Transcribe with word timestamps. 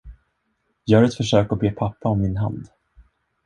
Gör 0.85 1.03
ett 1.03 1.13
försök 1.15 1.51
och 1.51 1.57
be 1.57 1.71
pappa 1.71 2.09
om 2.09 2.21
min 2.21 2.37
hand. 2.37 2.67